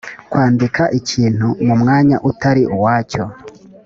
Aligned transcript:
kwandika 0.29 0.83
ikintu 0.99 1.47
mu 1.65 1.73
mwanya 1.81 2.17
utari 2.29 2.63
uwacyo 2.75 3.23